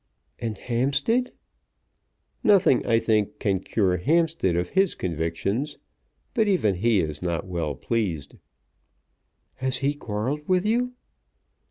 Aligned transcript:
"And 0.39 0.57
Hampstead?" 0.57 1.31
"Nothing, 2.43 2.83
I 2.87 2.97
think, 2.97 3.37
can 3.37 3.59
cure 3.59 3.97
Hampstead 3.97 4.55
of 4.55 4.69
his 4.69 4.95
convictions; 4.95 5.77
but 6.33 6.47
even 6.47 6.73
he 6.73 7.01
is 7.01 7.21
not 7.21 7.45
well 7.45 7.75
pleased." 7.75 8.33
"Has 9.57 9.77
he 9.85 9.93
quarrelled 9.93 10.47
with 10.47 10.65
you?" 10.65 10.93